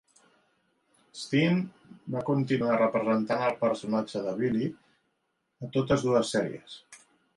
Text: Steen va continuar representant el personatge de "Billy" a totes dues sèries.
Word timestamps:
Steen 1.23 1.59
va 2.15 2.23
continuar 2.29 2.79
representant 2.79 3.45
el 3.49 3.55
personatge 3.61 4.25
de 4.29 4.35
"Billy" 4.41 4.71
a 5.67 5.71
totes 5.77 6.07
dues 6.09 6.33
sèries. 6.39 6.81